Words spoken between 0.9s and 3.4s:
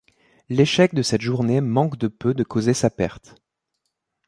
de cette journée manque de peu de causer sa perte.